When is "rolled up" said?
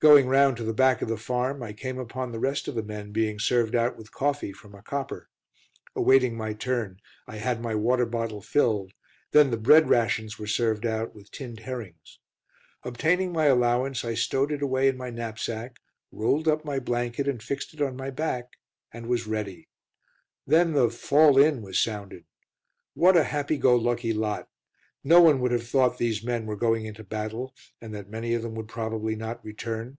16.10-16.64